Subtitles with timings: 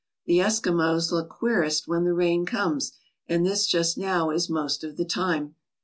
[0.25, 2.93] The Eskimos look queerest when the rain comes,
[3.27, 5.53] and this just now is most of the time.